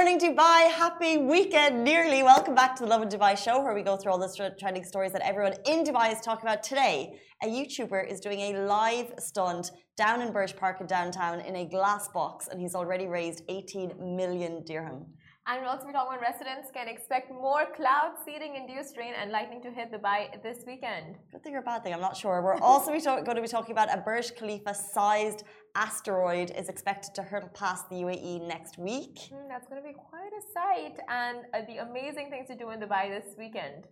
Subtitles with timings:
[0.00, 0.70] morning, Dubai.
[0.70, 2.22] Happy weekend, nearly.
[2.22, 5.12] Welcome back to the Lovin Dubai show, where we go through all the trending stories
[5.12, 6.62] that everyone in Dubai is talking about.
[6.62, 11.54] Today, a YouTuber is doing a live stunt down in Burj Park in downtown in
[11.54, 15.04] a glass box, and he's already raised 18 million dirham.
[15.50, 19.32] And we'll also be talking about residents can expect more cloud seeding induced rain and
[19.32, 21.16] lightning to hit Dubai this weekend.
[21.32, 22.40] Good thing or bad thing, I'm not sure.
[22.40, 25.42] We're also going to be talking about a Burj Khalifa sized
[25.74, 29.16] asteroid is expected to hurtle past the UAE next week.
[29.32, 32.70] Mm, that's going to be quite a sight and uh, the amazing things to do
[32.70, 33.88] in Dubai this weekend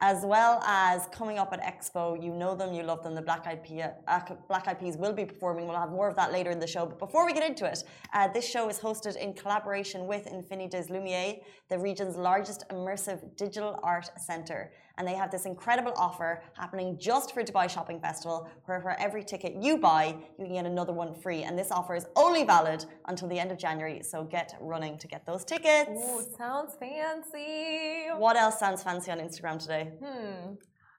[0.00, 2.22] as well as coming up at Expo.
[2.22, 3.14] You know them, you love them.
[3.14, 5.66] The Black Peas, uh, Black Peas will be performing.
[5.66, 6.86] We'll have more of that later in the show.
[6.86, 10.70] But before we get into it, uh, this show is hosted in collaboration with Infini
[10.70, 16.42] des Lumières, the region's largest immersive digital art centre and they have this incredible offer
[16.54, 20.66] happening just for Dubai Shopping Festival, where for every ticket you buy, you can get
[20.66, 21.44] another one free.
[21.44, 25.06] And this offer is only valid until the end of January, so get running to
[25.08, 25.90] get those tickets.
[25.90, 28.08] Ooh, sounds fancy.
[28.16, 29.92] What else sounds fancy on Instagram today?
[30.02, 30.54] Hmm.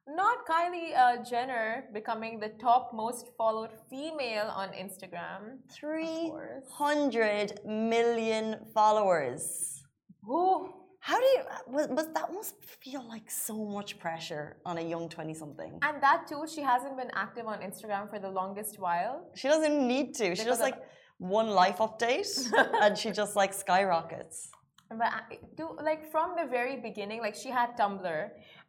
[0.07, 5.59] Not Kylie uh, Jenner becoming the top most followed female on Instagram.
[5.71, 9.83] 300 million followers.
[10.27, 10.73] Ooh.
[11.09, 11.41] How do you?
[11.75, 15.71] Was, was, that must feel like so much pressure on a young twenty-something.
[15.87, 19.15] And that too, she hasn't been active on Instagram for the longest while.
[19.41, 20.35] She doesn't need to.
[20.35, 20.77] She just like
[21.17, 22.29] one life update,
[22.83, 24.37] and she just like skyrockets.
[24.99, 25.11] But
[25.57, 28.21] do like from the very beginning, like she had Tumblr,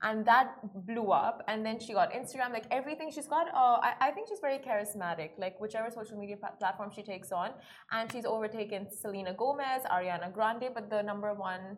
[0.06, 0.48] and that
[0.88, 2.50] blew up, and then she got Instagram.
[2.58, 3.48] Like everything, she's got.
[3.48, 5.30] Uh, I, I think she's very charismatic.
[5.44, 7.50] Like whichever social media platform she takes on,
[7.92, 11.76] and she's overtaken Selena Gomez, Ariana Grande, but the number one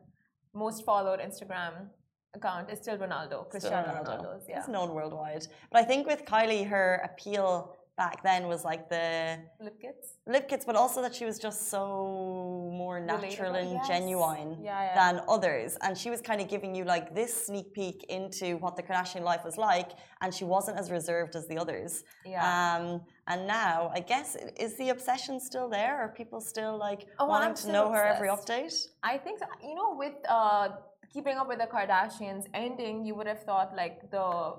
[0.55, 1.89] most followed Instagram
[2.35, 4.23] account is still Ronaldo, Cristiano Ronaldo.
[4.23, 4.47] Ronaldo's.
[4.49, 4.61] Yeah.
[4.61, 5.47] He's known worldwide.
[5.71, 10.15] But I think with Kylie, her appeal back then was like the lip kits.
[10.27, 13.89] Lip kits, but also that she was just so more natural Relatable, and yes.
[13.89, 14.95] genuine yeah, yeah.
[14.95, 15.77] than others.
[15.83, 19.23] And she was kind of giving you like this sneak peek into what the Kardashian
[19.23, 22.05] life was like, and she wasn't as reserved as the others.
[22.25, 22.43] Yeah.
[22.43, 25.97] Um, and now, I guess, is the obsession still there?
[25.97, 28.05] Are people still like oh, wanting to know obsessed.
[28.05, 28.87] her every update?
[29.03, 29.47] I think so.
[29.63, 30.71] You know, with uh,
[31.13, 34.55] keeping up with the Kardashians ending, you would have thought like the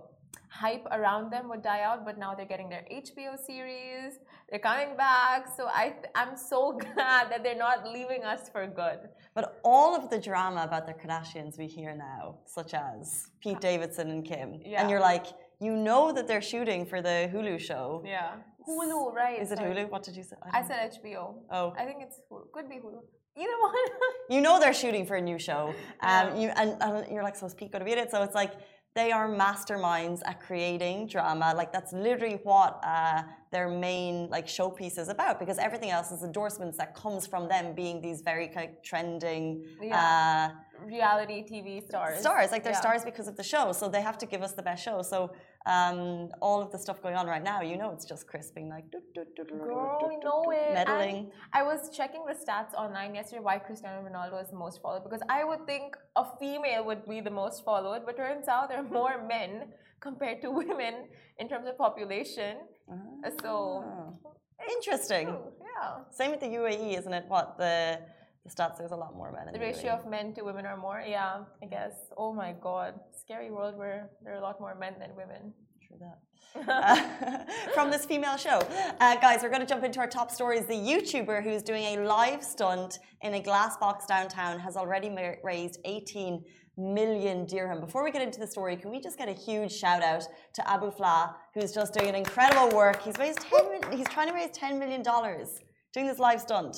[0.53, 4.19] hype around them would die out, but now they're getting their HBO series.
[4.49, 5.47] They're coming back.
[5.57, 8.99] So I, I'm so glad that they're not leaving us for good.
[9.33, 14.11] But all of the drama about the Kardashians we hear now, such as Pete Davidson
[14.11, 14.81] and Kim, yeah.
[14.81, 15.25] and you're like,
[15.59, 18.03] you know that they're shooting for the Hulu show.
[18.05, 18.33] Yeah.
[18.67, 19.41] Hulu, right.
[19.41, 19.73] Is it sorry.
[19.73, 19.89] Hulu?
[19.89, 20.35] What did you say?
[20.51, 21.35] I, I said HBO.
[21.49, 21.73] Oh.
[21.77, 22.51] I think it's Hulu.
[22.51, 23.01] Could be Hulu.
[23.35, 23.73] Either one.
[24.29, 25.73] you know they're shooting for a new show.
[26.01, 26.41] Um, yeah.
[26.41, 28.11] you, and, and you're like, so is Pete going to be in it?
[28.11, 28.53] So it's like,
[28.95, 31.53] they are masterminds at creating drama.
[31.55, 35.39] Like that's literally what uh, their main like showpiece is about.
[35.39, 39.65] Because everything else is endorsements that comes from them being these very kind of trending
[39.81, 40.51] yeah.
[40.79, 42.19] uh, reality TV stars.
[42.19, 42.79] Stars, like they're yeah.
[42.79, 43.71] stars because of the show.
[43.71, 45.01] So they have to give us the best show.
[45.01, 45.31] So
[45.65, 48.51] um, all of the stuff going on right now, you know, it's just crisping Kris
[48.51, 48.91] being like,
[49.59, 50.73] girl, we know it.
[50.73, 51.15] Meddling.
[51.15, 55.03] And I was checking the stats online yesterday why Cristiano Ronaldo is the most followed
[55.03, 58.79] because I would think a female would be the most followed, but turns out there
[58.79, 59.69] are more men
[60.01, 61.07] compared to women
[61.39, 62.57] in terms of population.
[62.91, 63.83] Ah, so
[64.75, 65.27] interesting.
[65.27, 65.99] Yeah.
[66.11, 67.25] Same with the UAE, isn't it?
[67.27, 67.99] What the
[68.45, 69.45] the stats there's a lot more men.
[69.51, 71.03] the, the ratio of men to women are more.
[71.05, 71.93] Yeah, I guess.
[72.17, 75.53] Oh my god scary world where there are a lot more men than women.
[75.87, 76.17] True that.
[76.69, 78.59] uh, from this female show.
[78.99, 80.65] Uh, guys, we're going to jump into our top stories.
[80.67, 85.09] The YouTuber who's doing a live stunt in a glass box downtown has already
[85.43, 86.43] raised 18
[86.77, 87.79] million dirham.
[87.79, 90.23] Before we get into the story, can we just get a huge shout out
[90.55, 93.01] to Abu Flah, who's just doing an incredible work.
[93.01, 95.59] He's raised 10, he's trying to raise 10 million dollars
[95.93, 96.75] doing this live stunt.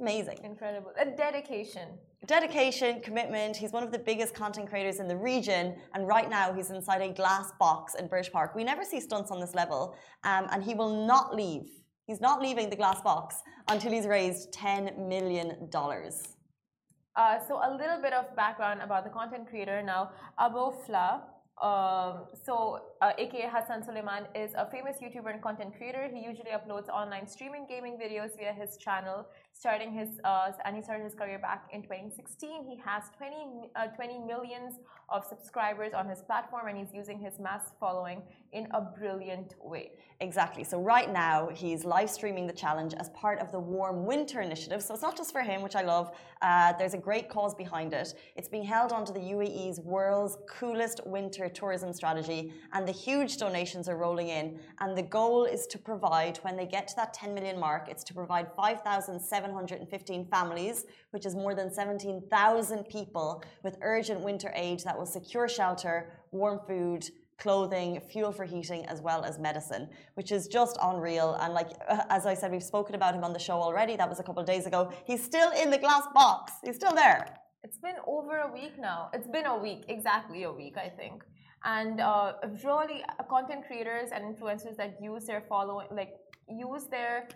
[0.00, 0.38] Amazing.
[0.44, 0.92] Incredible.
[0.98, 1.88] A dedication
[2.26, 3.56] dedication, commitment.
[3.56, 7.02] He's one of the biggest content creators in the region, and right now he's inside
[7.02, 8.54] a glass box in Burj Park.
[8.54, 11.68] We never see stunts on this level, um, and he will not leave.
[12.06, 15.68] He's not leaving the glass box until he's raised $10 million.
[15.74, 20.10] Uh, so a little bit of background about the content creator now.
[20.38, 21.22] Abu Flah,
[21.60, 26.08] um, so, uh, aka Hassan Suleiman is a famous YouTuber and content creator.
[26.12, 30.82] He usually uploads online streaming gaming videos via his channel starting his uh, and he
[30.82, 32.64] started his career back in 2016.
[32.64, 33.36] He has 20,
[33.76, 38.22] uh, 20 millions of subscribers on his platform, and he's using his mass following
[38.52, 39.92] in a brilliant way.
[40.20, 40.64] Exactly.
[40.64, 44.82] So right now he's live streaming the challenge as part of the Warm Winter Initiative.
[44.82, 46.12] So it's not just for him, which I love.
[46.40, 48.14] Uh, there's a great cause behind it.
[48.36, 53.88] It's being held under the UAE's world's coolest winter tourism strategy, and the huge donations
[53.88, 54.58] are rolling in.
[54.80, 58.04] And the goal is to provide, when they get to that 10 million mark, it's
[58.04, 64.80] to provide 5,000 715 families, which is more than 17,000 people, with urgent winter aid
[64.80, 70.30] that will secure shelter, warm food, clothing, fuel for heating, as well as medicine, which
[70.30, 71.34] is just unreal.
[71.40, 73.96] And like uh, as I said, we've spoken about him on the show already.
[73.96, 74.92] That was a couple of days ago.
[75.04, 76.52] He's still in the glass box.
[76.64, 77.20] He's still there.
[77.64, 79.10] It's been over a week now.
[79.12, 81.24] It's been a week, exactly a week, I think.
[81.64, 82.34] And uh,
[82.64, 86.12] really, uh, content creators and influencers that use their following, like
[86.48, 87.28] use their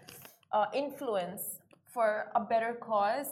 [0.53, 1.61] uh, influence
[1.97, 3.29] for a better cause,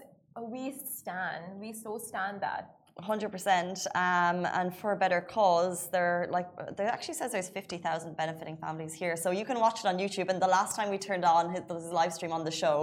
[0.55, 0.63] we
[0.99, 1.43] stand.
[1.61, 2.63] We so stand that.
[3.13, 7.77] Hundred percent, um, and for a better cause, there like there actually says there's fifty
[7.87, 10.29] thousand benefiting families here, so you can watch it on YouTube.
[10.33, 12.77] And the last time we turned on his, his live stream on the show,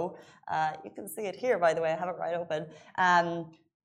[0.54, 1.56] uh, you can see it here.
[1.66, 2.60] By the way, I have it right open.
[3.06, 3.28] Um,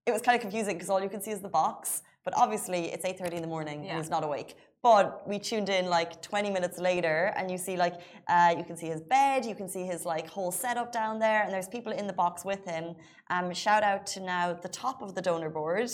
[0.05, 2.81] it was kind of confusing because all you can see is the box, but obviously
[2.93, 3.91] it's eight thirty in the morning Yeah.
[3.91, 4.51] and he's not awake.
[4.87, 7.95] But we tuned in like 20 minutes later, and you see like
[8.29, 11.41] uh, you can see his bed, you can see his like whole setup down there,
[11.43, 12.95] and there's people in the box with him.
[13.29, 15.89] Um, shout out to now the top of the donor board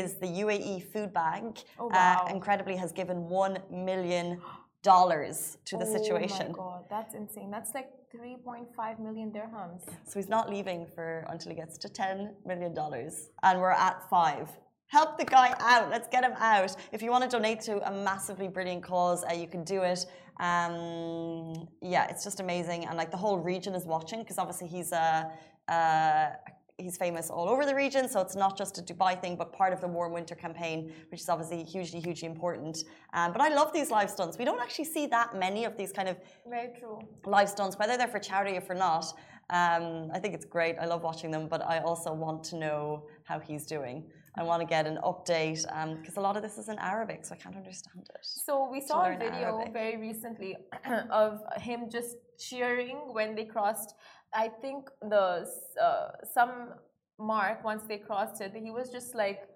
[0.00, 1.50] is the UAE Food Bank.
[1.58, 1.64] Mm.
[1.78, 2.26] Oh, wow.
[2.26, 4.40] uh, incredibly, has given one million
[4.82, 6.46] dollars to the situation.
[6.48, 7.48] Oh my god, that's insane.
[7.56, 9.82] That's like 3.5 million dirhams.
[10.08, 12.16] So he's not leaving for until he gets to ten
[12.50, 14.48] million dollars, and we're at five.
[14.92, 15.88] Help the guy out.
[15.88, 16.76] Let's get him out.
[16.92, 20.04] If you want to donate to a massively brilliant cause, uh, you can do it.
[20.38, 24.92] Um, yeah, it's just amazing, and like the whole region is watching because obviously he's
[24.92, 25.30] a.
[25.68, 26.30] Uh,
[26.78, 29.72] He's famous all over the region, so it's not just a Dubai thing, but part
[29.72, 32.84] of the warm winter campaign, which is obviously hugely, hugely important.
[33.12, 34.36] Um, but I love these live stunts.
[34.36, 36.16] We don't actually see that many of these kind of
[36.48, 36.98] Very true.
[37.24, 39.04] live stunts, whether they're for charity or for not.
[39.50, 40.76] Um, I think it's great.
[40.80, 44.10] I love watching them, but I also want to know how he's doing.
[44.38, 45.62] I want to get an update
[46.00, 48.20] because a lot of this is in Arabic, so I can't understand it.
[48.22, 49.72] So we saw a video Arabic.
[49.72, 50.56] very recently
[51.10, 53.94] of him just cheering when they crossed.
[54.32, 55.46] I think the
[55.80, 56.74] uh, some
[57.18, 58.52] mark once they crossed it.
[58.54, 59.48] He was just like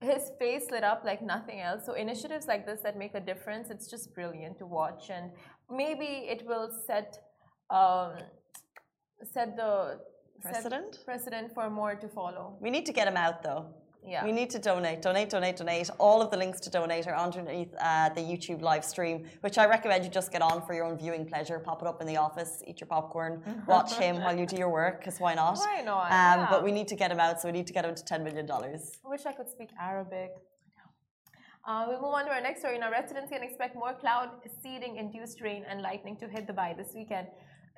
[0.00, 1.84] his face lit up like nothing else.
[1.84, 5.30] So initiatives like this that make a difference, it's just brilliant to watch, and
[5.70, 7.18] maybe it will set
[7.68, 8.12] um,
[9.22, 10.00] set the
[10.42, 10.98] Precedent?
[11.04, 12.56] precedent for more to follow.
[12.60, 13.66] We need to get him out though.
[14.06, 14.24] Yeah.
[14.24, 15.90] We need to donate, donate, donate, donate.
[15.98, 19.66] All of the links to donate are underneath uh, the YouTube live stream, which I
[19.66, 21.58] recommend you just get on for your own viewing pleasure.
[21.58, 24.70] Pop it up in the office, eat your popcorn, watch him while you do your
[24.70, 25.58] work, because why not?
[25.58, 26.04] Why not?
[26.04, 26.46] Um, Yeah.
[26.48, 28.22] But we need to get him out, so we need to get him to $10
[28.22, 28.48] million.
[28.48, 30.30] I wish I could speak Arabic.
[31.68, 32.78] Uh, we move on to our next story.
[32.78, 34.28] Now, residents can expect more cloud
[34.62, 37.26] seeding induced rain and lightning to hit the Dubai this weekend.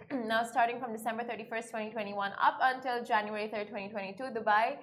[0.27, 4.77] now, starting from December 31st, 2021, up until January 3rd, 2022, Dubai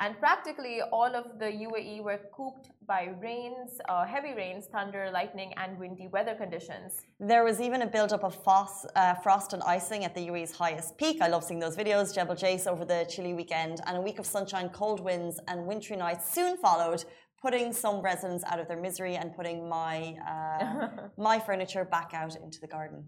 [0.00, 5.52] and practically all of the UAE were cooped by rains, uh, heavy rains, thunder, lightning,
[5.58, 7.02] and windy weather conditions.
[7.20, 10.96] There was even a build-up of fos, uh, frost and icing at the UAE's highest
[10.96, 11.20] peak.
[11.20, 12.14] I love seeing those videos.
[12.14, 15.96] Jebel Jais over the chilly weekend, and a week of sunshine, cold winds, and wintry
[15.96, 17.04] nights soon followed,
[17.42, 20.88] putting some residents out of their misery and putting my uh,
[21.18, 23.04] my furniture back out into the garden.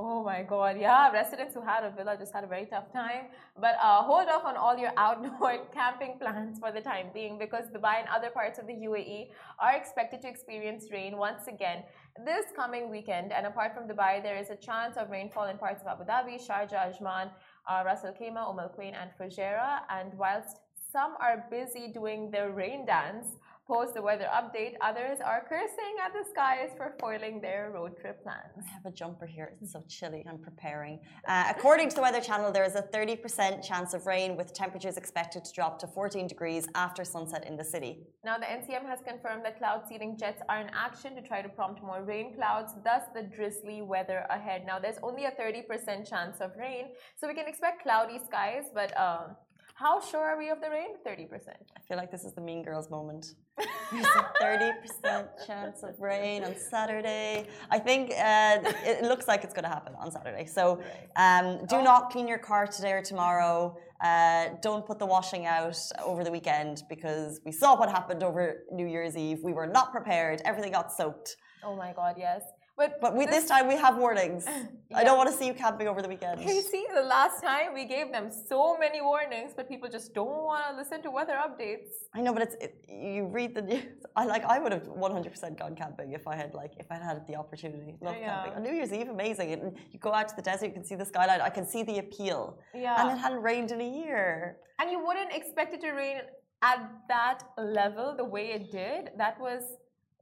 [0.00, 3.24] Oh my god, yeah, residents who had a villa just had a very tough time.
[3.60, 7.64] But uh, hold off on all your outdoor camping plans for the time being because
[7.74, 11.82] Dubai and other parts of the UAE are expected to experience rain once again
[12.24, 13.32] this coming weekend.
[13.32, 16.36] And apart from Dubai, there is a chance of rainfall in parts of Abu Dhabi,
[16.46, 17.32] Sharjah, Ajman,
[17.68, 19.80] uh, Ras Al Khaimah, Umm Al Quwain, and Fujairah.
[19.90, 20.58] And whilst
[20.92, 23.26] some are busy doing their rain dance,
[23.68, 28.22] post the weather update, others are cursing at the skies for foiling their road trip
[28.22, 28.64] plans.
[28.66, 29.52] I have a jumper here.
[29.60, 30.24] It's so chilly.
[30.28, 30.98] I'm preparing.
[31.26, 34.96] Uh, according to the Weather Channel, there is a 30% chance of rain with temperatures
[34.96, 37.98] expected to drop to 14 degrees after sunset in the city.
[38.24, 41.48] Now, the NCM has confirmed that cloud seeding jets are in action to try to
[41.50, 44.64] prompt more rain clouds, thus the drizzly weather ahead.
[44.66, 48.96] Now, there's only a 30% chance of rain, so we can expect cloudy skies, but
[48.96, 49.28] uh,
[49.78, 50.96] how sure are we of the rain?
[51.06, 51.28] 30%.
[51.76, 53.34] I feel like this is the Mean Girls moment.
[53.92, 57.46] There's a 30% chance of rain on Saturday.
[57.70, 60.46] I think uh, it looks like it's going to happen on Saturday.
[60.46, 60.82] So
[61.14, 63.76] um, do not clean your car today or tomorrow.
[64.02, 68.64] Uh, don't put the washing out over the weekend because we saw what happened over
[68.72, 69.38] New Year's Eve.
[69.44, 70.42] We were not prepared.
[70.44, 71.36] Everything got soaked.
[71.62, 72.42] Oh my god, yes.
[72.78, 74.46] But, But we, this time we have warnings.
[74.94, 76.40] I don't want to see you camping over the weekend.
[76.40, 80.42] you see, the last time we gave them so many warnings, but people just don't
[80.50, 81.90] want to listen to weather updates.
[82.14, 83.84] I know, but it's it, you read the news.
[84.16, 84.44] I like.
[84.44, 87.96] I would have 100% gone camping if I had like if I had the opportunity.
[88.00, 88.28] Love Yeah.
[88.28, 89.48] camping on New Year's Eve, amazing.
[89.54, 91.40] And you go out to the desert, you can see the skyline.
[91.40, 92.60] I can see the appeal.
[92.74, 93.00] Yeah.
[93.00, 94.58] And it hadn't rained in a year.
[94.80, 96.18] And you wouldn't expect it to rain
[96.62, 99.10] at that level the way it did.
[99.16, 99.62] That was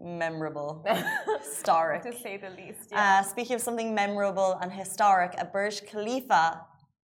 [0.01, 0.85] Memorable,
[1.41, 2.03] historic.
[2.03, 2.89] to say the least.
[2.93, 3.21] Yeah.
[3.21, 6.61] Uh, speaking of something memorable and historic, a Burj Khalifa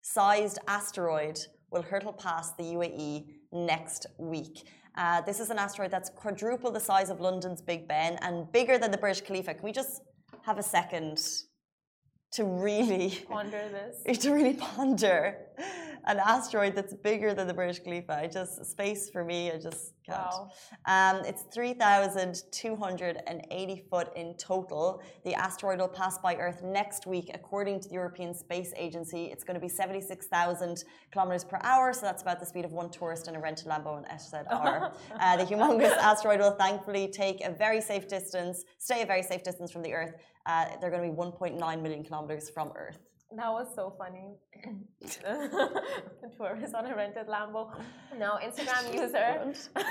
[0.01, 1.39] sized asteroid
[1.71, 4.67] will hurtle past the UAE next week.
[4.95, 8.77] Uh, this is an asteroid that's quadruple the size of London's Big Ben and bigger
[8.77, 9.53] than the Burj Khalifa.
[9.55, 10.01] Can we just
[10.43, 11.19] have a second
[12.33, 14.19] to really ponder this?
[14.23, 15.35] To really ponder
[16.07, 18.13] an asteroid that's bigger than the Burj Khalifa.
[18.13, 19.51] I just space for me.
[19.51, 20.19] I just can't.
[20.19, 20.51] Wow.
[20.85, 25.01] Um, it's 3,280 foot in total.
[25.25, 29.25] The asteroid will pass by Earth next week, according to the European Space Agency.
[29.25, 32.89] It's going to be 76,000 kilometers per hour, so that's about the speed of one
[32.89, 34.93] tourist in a rented Lambo in SZR.
[35.19, 39.43] uh, the humongous asteroid will thankfully take a very safe distance, stay a very safe
[39.43, 40.13] distance from the Earth.
[40.45, 42.99] Uh, they're going to be 1.9 million kilometers from Earth.
[43.35, 44.35] That was so funny.
[46.37, 47.69] Tourist on a rented Lambo.
[48.17, 49.53] Now, Instagram user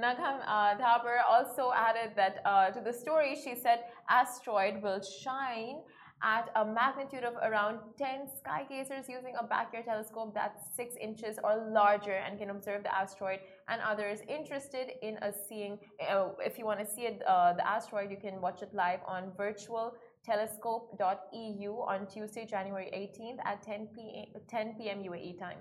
[0.00, 5.78] Nakam uh, Thaber also added that uh, to the story, she said, asteroid will shine
[6.22, 11.38] at a magnitude of around 10 sky gazers using a backyard telescope that's 6 inches
[11.44, 16.58] or larger and can observe the asteroid and others interested in a seeing uh, if
[16.58, 19.94] you want to see it uh, the asteroid you can watch it live on virtual
[20.26, 24.42] telescope.eu on Tuesday, January 18th at 10 p.m.
[24.48, 24.98] 10 p.m.
[25.04, 25.58] UAE time.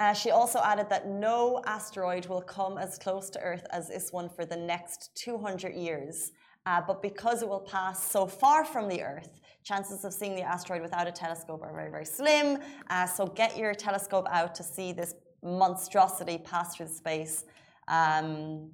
[0.00, 4.12] Uh, she also added that no asteroid will come as close to Earth as this
[4.12, 6.32] one for the next 200 years.
[6.66, 10.42] Uh, but because it will pass so far from the Earth, chances of seeing the
[10.42, 12.58] asteroid without a telescope are very, very slim.
[12.90, 17.44] Uh, so get your telescope out to see this monstrosity pass through space.
[17.88, 18.70] Um,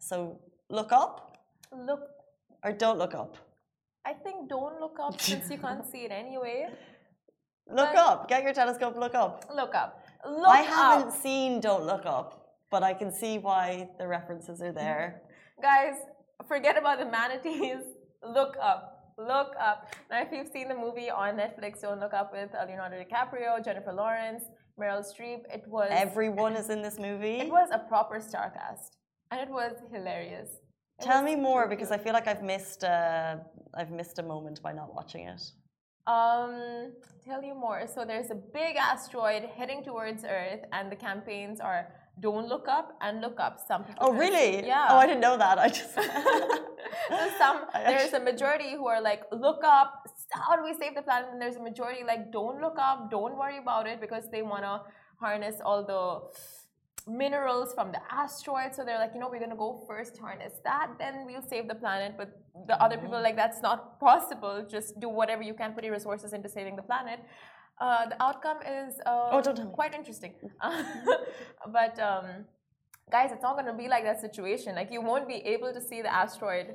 [0.00, 1.38] so look up.
[1.72, 2.00] Look.
[2.64, 3.36] Or don't look up.
[4.06, 6.68] I think don't look up since you can't see it anyway.
[7.70, 8.28] Look but up.
[8.28, 8.96] Get your telescope.
[8.96, 9.44] Look up.
[9.54, 10.02] Look up.
[10.26, 11.22] Look up I haven't up.
[11.22, 15.22] seen Don't Look Up, but I can see why the references are there.
[15.62, 15.94] Guys,
[16.48, 17.82] forget about the manatees.
[18.22, 19.12] Look up.
[19.18, 19.92] Look up.
[20.10, 23.92] Now, if you've seen the movie on Netflix, Don't Look Up with Leonardo DiCaprio, Jennifer
[23.92, 24.44] Lawrence,
[24.80, 25.88] Meryl Streep, it was.
[25.90, 27.40] Everyone is in this movie.
[27.40, 28.96] It was a proper star cast,
[29.30, 30.48] and it was hilarious.
[31.00, 33.36] Tell me more because I feel like I've missed uh,
[33.74, 35.42] I've missed a moment by not watching it.
[36.06, 36.92] Um,
[37.24, 37.86] tell you more.
[37.86, 41.88] So there's a big asteroid heading towards Earth, and the campaigns are
[42.20, 43.60] don't look up and look up.
[43.68, 44.00] Some people.
[44.00, 44.66] Oh really?
[44.66, 44.88] Yeah.
[44.90, 45.58] Oh, I didn't know that.
[45.58, 45.94] I just.
[47.38, 50.04] some there's a majority who are like look up.
[50.32, 51.28] How do we save the planet?
[51.32, 54.82] And there's a majority like don't look up, don't worry about it because they wanna
[55.20, 56.02] harness all the
[57.08, 58.74] minerals from the asteroid.
[58.74, 61.68] So they're like, you know, we're going to go first, harness that, then we'll save
[61.68, 62.14] the planet.
[62.16, 62.30] But
[62.66, 64.66] the other people are like, that's not possible.
[64.70, 67.20] Just do whatever you can, put your resources into saving the planet.
[67.80, 69.72] Uh, the outcome is uh, oh, don't tell me.
[69.72, 70.34] quite interesting.
[71.72, 72.44] but um,
[73.10, 74.74] guys, it's not going to be like that situation.
[74.74, 76.74] Like you won't be able to see the asteroid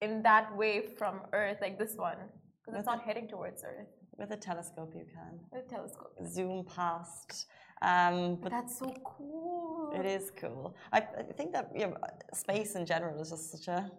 [0.00, 2.16] in that way from Earth, like this one,
[2.64, 3.86] because it's not heading towards Earth.
[4.16, 5.38] With a telescope, you can.
[5.52, 6.12] With a telescope.
[6.26, 7.46] Zoom past
[7.82, 9.92] um, but that's so cool.
[9.94, 10.74] It is cool.
[10.92, 11.96] I, I think that you know,
[12.34, 13.90] space in general is just such a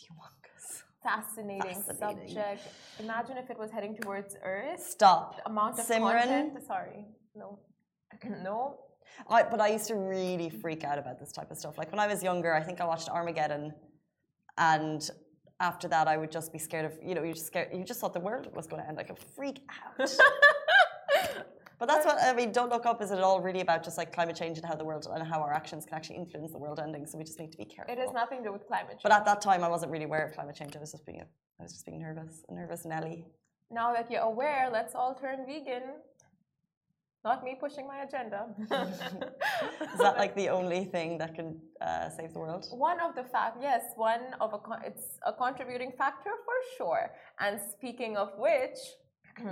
[0.00, 2.62] humongous, fascinating, fascinating, subject.
[2.98, 4.80] Imagine if it was heading towards Earth.
[4.80, 5.36] Stop.
[5.36, 6.20] The amount of Simran.
[6.20, 6.52] content.
[6.66, 7.04] Sorry,
[7.34, 7.58] no,
[8.42, 8.78] no.
[9.28, 11.78] I, but I used to really freak out about this type of stuff.
[11.78, 13.72] Like when I was younger, I think I watched Armageddon,
[14.56, 15.08] and
[15.60, 18.00] after that, I would just be scared of you know you just scared you just
[18.00, 18.96] thought the world was going to end.
[18.96, 19.60] Like a freak
[20.00, 20.10] out.
[21.78, 22.50] But that's what I mean.
[22.50, 23.00] Don't look up.
[23.00, 25.40] Is it all really about just like climate change and how the world and how
[25.40, 27.06] our actions can actually influence the world ending?
[27.06, 27.94] So we just need to be careful.
[27.94, 29.02] It has nothing to do with climate change.
[29.04, 30.74] But at that time, I wasn't really aware of climate change.
[30.76, 33.24] I was just being, I was just being nervous, nervous Nelly.
[33.70, 35.82] Now that you're aware, let's all turn vegan.
[37.24, 38.46] Not me pushing my agenda.
[38.60, 38.68] Is
[39.98, 42.66] that like the only thing that can uh, save the world?
[42.70, 47.10] One of the fact, yes, one of a it's a contributing factor for sure.
[47.40, 48.78] And speaking of which.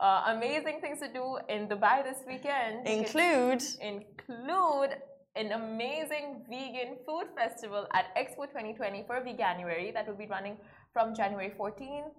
[0.00, 2.86] uh, amazing things to do in Dubai this weekend.
[2.86, 4.92] Include include
[5.36, 10.56] an amazing vegan food festival at Expo 2020 for Veganuary that will be running
[10.92, 12.10] from January 14th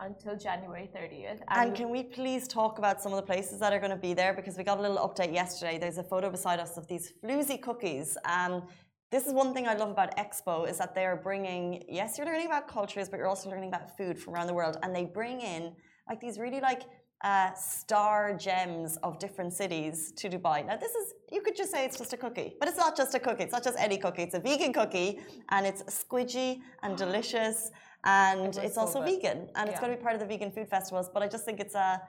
[0.00, 1.40] until January 30th.
[1.48, 3.96] And, and, can we please talk about some of the places that are going to
[4.08, 4.32] be there?
[4.32, 5.78] Because we got a little update yesterday.
[5.78, 8.16] There's a photo beside us of these floozy cookies.
[8.24, 8.66] Um,
[9.12, 12.26] this is one thing I love about Expo is that they are bringing, yes, you're
[12.26, 14.78] learning about cultures, but you're also learning about food from around the world.
[14.82, 15.74] And they bring in
[16.08, 16.82] like these really like
[17.22, 20.66] uh, star gems of different cities to Dubai.
[20.66, 23.14] Now, this is, you could just say it's just a cookie, but it's not just
[23.14, 23.44] a cookie.
[23.44, 24.22] It's not just any cookie.
[24.22, 27.70] It's a vegan cookie, and it's squidgy and delicious,
[28.04, 29.22] and it it's so also good.
[29.22, 29.70] vegan, and yeah.
[29.70, 31.10] it's going to be part of the vegan food festivals.
[31.12, 32.00] But I just think it's a,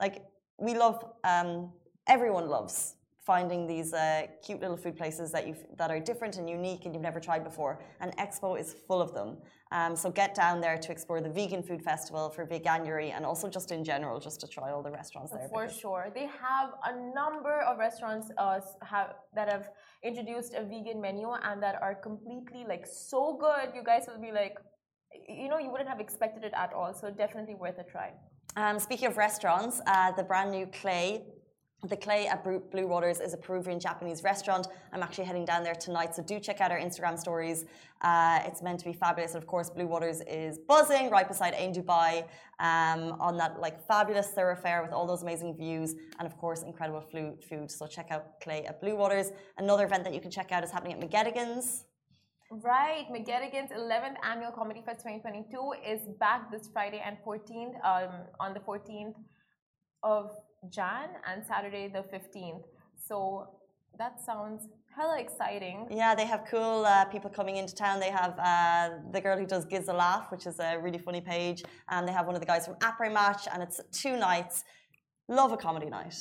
[0.00, 0.24] like,
[0.58, 1.70] we love, um,
[2.08, 2.94] everyone loves
[3.26, 6.94] finding these uh, cute little food places that you that are different and unique and
[6.94, 7.80] you've never tried before.
[8.00, 9.38] And Expo is full of them.
[9.72, 13.50] Um, so get down there to explore the vegan food festival for Veganuary and also
[13.50, 15.48] just in general, just to try all the restaurants there.
[15.48, 19.70] For sure, they have a number of restaurants uh, have that have
[20.04, 23.74] introduced a vegan menu and that are completely like so good.
[23.74, 24.56] You guys will be like,
[25.28, 26.94] you know, you wouldn't have expected it at all.
[26.94, 28.12] So definitely worth a try.
[28.54, 31.24] Um, speaking of restaurants, uh, the brand new Clay.
[31.84, 34.66] The Clay at Blue Waters is a Peruvian Japanese restaurant.
[34.94, 37.66] I'm actually heading down there tonight, so do check out our Instagram stories.
[38.00, 39.34] Uh, it's meant to be fabulous.
[39.34, 42.24] And of course, Blue Waters is buzzing right beside Ain Dubai
[42.60, 47.02] um, on that like fabulous thoroughfare with all those amazing views and of course incredible
[47.02, 47.70] food.
[47.70, 49.32] So check out Clay at Blue Waters.
[49.58, 51.84] Another event that you can check out is happening at McGettigan's.
[52.50, 58.54] Right, McGettigan's 11th Annual Comedy Fest 2022 is back this Friday and 14th, um, on
[58.54, 59.14] the 14th
[60.02, 60.30] of
[60.70, 62.64] Jan and Saturday the 15th.
[63.08, 63.48] So
[63.98, 65.86] that sounds hella exciting.
[65.90, 68.00] Yeah, they have cool uh, people coming into town.
[68.00, 71.20] They have uh, the girl who does Giz a Laugh, which is a really funny
[71.20, 74.64] page, and they have one of the guys from Après Match, and it's two nights.
[75.28, 76.16] Love a comedy night.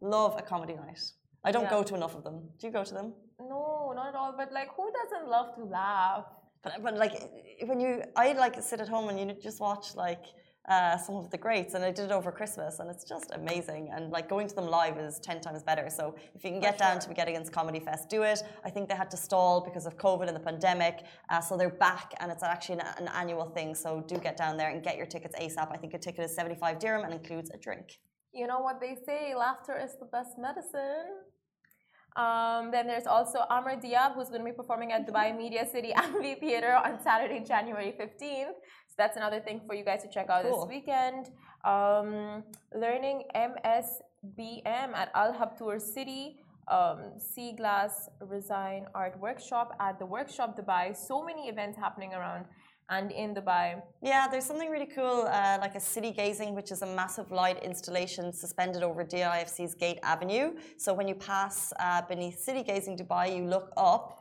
[0.00, 1.00] Love a comedy night.
[1.44, 1.70] I don't Yeah.
[1.70, 2.48] go to enough of them.
[2.58, 3.14] Do you go to them?
[3.40, 4.32] No, not at all.
[4.36, 6.24] But like, who doesn't love to laugh?
[6.62, 7.14] But, but like
[7.66, 10.24] when you, I like to sit at home and you just watch like
[10.68, 13.90] uh, some of the greats, and I did it over Christmas, and it's just amazing.
[13.94, 15.88] And like going to them live is ten times better.
[15.88, 18.42] So if you can get down to McGettigan's Comedy Fest, do it.
[18.64, 21.70] I think they had to stall because of COVID and the pandemic, uh, so they're
[21.70, 23.74] back, and it's actually an, an annual thing.
[23.74, 25.72] So do get down there and get your tickets ASAP.
[25.72, 27.98] I think a ticket is seventy-five dirham and includes a drink.
[28.32, 31.08] You know what they say, laughter is the best medicine.
[32.16, 35.92] Um, then there's also Amr Diab, who's going to be performing at Dubai Media City
[36.04, 38.58] Amphitheater on Saturday, January 15th.
[38.98, 40.66] That's another thing for you guys to check out Cool.
[40.66, 41.30] this weekend.
[41.64, 42.42] Um,
[42.74, 46.40] learning MSBM at Al Habtour City.
[46.66, 50.94] Um, Sea Glass Resign Art Workshop at the Workshop Dubai.
[50.94, 52.44] So many events happening around
[52.90, 53.80] and in Dubai.
[54.02, 57.62] Yeah, there's something really cool, uh, like a city gazing, which is a massive light
[57.62, 60.54] installation suspended over DIFC's Gate Avenue.
[60.76, 64.17] So when you pass uh, beneath city gazing Dubai, you look up.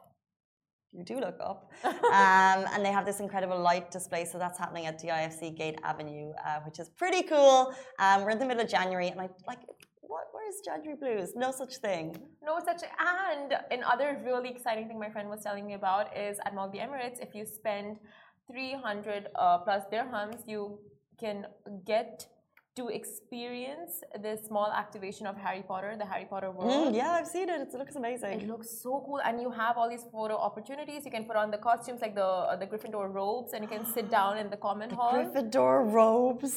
[0.93, 4.25] You do look up, um, and they have this incredible light display.
[4.25, 7.73] So that's happening at DIFC Gate Avenue, uh, which is pretty cool.
[7.99, 9.59] Um, we're in the middle of January, and I like,
[10.01, 10.27] what?
[10.31, 11.33] Where's January blues?
[11.35, 12.17] No such thing.
[12.43, 16.55] No such and another really exciting thing my friend was telling me about is at
[16.55, 17.97] Mall of the Emirates, if you spend
[18.49, 20.79] 300 uh, plus dirhams, you
[21.19, 21.45] can
[21.85, 22.25] get
[22.77, 23.93] to experience
[24.25, 26.71] the small activation of Harry Potter, the Harry Potter world.
[26.71, 27.59] Mm, yeah, I've seen it.
[27.61, 28.41] It looks amazing.
[28.41, 31.05] It looks so cool, and you have all these photo opportunities.
[31.05, 33.85] You can put on the costumes like the uh, the Gryffindor robes, and you can
[33.95, 35.13] sit down in the comment hall.
[35.17, 36.55] Gryffindor robes.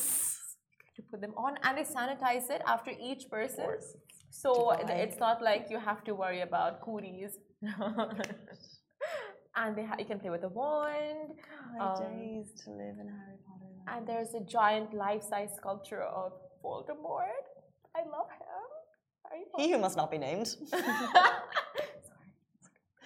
[0.96, 3.64] You put them on, and they sanitize it after each person.
[3.64, 3.90] course.
[4.42, 4.98] So Dubai.
[5.04, 7.32] it's not like you have to worry about cooties.
[9.60, 11.28] and they ha- you can play with a wand.
[11.72, 13.68] My Um, days to live in Harry Potter.
[13.76, 13.88] land.
[13.92, 16.32] And there's a giant life-size sculpture of
[16.64, 17.44] Voldemort.
[17.98, 18.64] I love him.
[19.24, 20.46] Harry He who must not be named.
[20.70, 22.30] Sorry.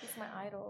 [0.01, 0.67] He's my idol.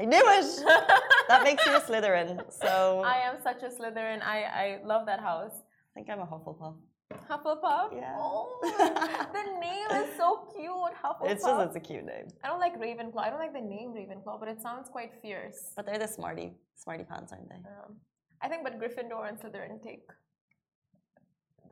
[0.00, 0.48] I knew it.
[1.28, 2.30] that makes you a Slytherin.
[2.62, 4.20] So I am such a Slytherin.
[4.22, 5.56] I, I love that house.
[5.60, 6.76] I think I'm a Hufflepuff.
[7.30, 7.94] Hufflepuff?
[7.94, 8.16] Yeah.
[8.18, 10.94] Oh, the name is so cute.
[11.02, 11.30] Hufflepuff.
[11.30, 12.28] It's just it's a cute name.
[12.44, 13.18] I don't like Ravenclaw.
[13.18, 15.72] I don't like the name Ravenclaw, but it sounds quite fierce.
[15.76, 17.56] But they're the smarty smarty pants, aren't they?
[17.56, 17.96] Um,
[18.40, 20.02] I think, but Gryffindor and Slytherin take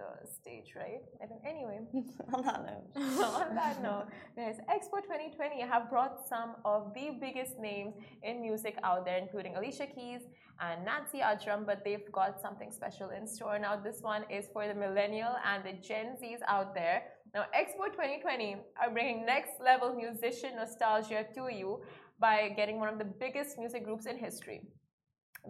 [0.00, 1.02] the stage, right?
[1.22, 1.40] I think.
[1.44, 1.78] Anyway,
[2.34, 2.88] On that note.
[3.40, 8.76] on that note, guys, Expo 2020 have brought some of the biggest names in music
[8.82, 10.22] out there, including Alicia Keys
[10.60, 13.58] and Nancy Ajram, but they've got something special in store.
[13.58, 17.02] Now, this one is for the millennial and the Gen Zs out there.
[17.34, 21.82] Now, Expo 2020 are bringing next level musician nostalgia to you
[22.18, 24.60] by getting one of the biggest music groups in history,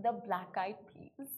[0.03, 1.29] the Black Eyed Peas.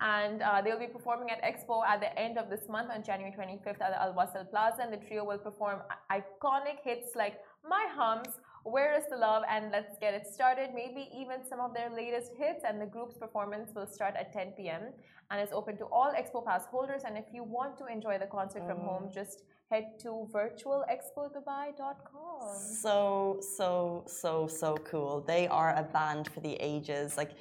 [0.00, 3.34] And uh, they'll be performing at Expo at the end of this month on January
[3.36, 4.82] 25th at the Al Wasl Plaza.
[4.82, 5.80] And the trio will perform
[6.10, 10.70] iconic hits like My Humps, Where is the Love, and Let's Get It Started.
[10.74, 12.62] Maybe even some of their latest hits.
[12.66, 14.92] And the group's performance will start at 10 p.m.
[15.30, 17.02] and is open to all Expo Pass holders.
[17.04, 22.56] And if you want to enjoy the concert from home, just head to virtualexpodubai.com.
[22.56, 25.24] So, so, so, so cool.
[25.26, 27.16] They are a band for the ages.
[27.16, 27.32] Like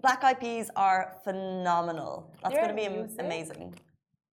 [0.00, 2.32] Black Peas are phenomenal.
[2.42, 3.74] That's going to be music amazing.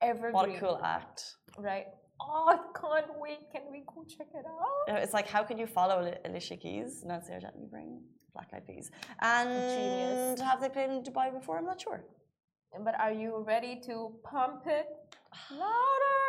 [0.02, 0.34] Evergreen.
[0.34, 1.36] What a cool act.
[1.58, 1.86] Right.
[2.20, 3.40] Oh, I can't wait.
[3.54, 4.96] Can we go check it out?
[4.96, 7.04] Uh, it's like, how can you follow Ali- Alicia Keys?
[7.06, 8.02] Nancy Ajram, you bring
[8.34, 8.92] Black Eyed Peas.
[9.22, 10.42] And Genius.
[10.42, 11.58] have they played in Dubai before?
[11.58, 12.04] I'm not sure.
[12.84, 14.88] But are you ready to pump it
[15.52, 16.23] louder?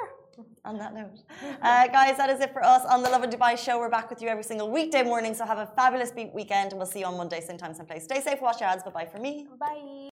[0.65, 1.19] On that note.
[1.63, 3.79] Uh, guys, that is it for us on the Lovin Dubai show.
[3.79, 6.87] We're back with you every single weekday morning, so have a fabulous weekend and we'll
[6.95, 8.05] see you on Monday, same time, same place.
[8.05, 8.83] Stay safe, wash your hands.
[8.83, 9.47] Bye bye for me.
[9.59, 9.95] Bye.